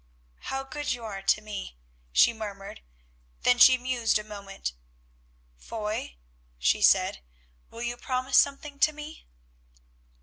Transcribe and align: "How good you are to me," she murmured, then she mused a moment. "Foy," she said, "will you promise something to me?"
"How 0.45 0.63
good 0.63 0.93
you 0.93 1.03
are 1.05 1.21
to 1.21 1.41
me," 1.41 1.77
she 2.11 2.33
murmured, 2.33 2.81
then 3.43 3.59
she 3.59 3.77
mused 3.77 4.17
a 4.17 4.23
moment. 4.23 4.73
"Foy," 5.59 6.17
she 6.57 6.81
said, 6.81 7.19
"will 7.69 7.83
you 7.83 7.97
promise 7.97 8.35
something 8.35 8.79
to 8.79 8.93
me?" 8.93 9.27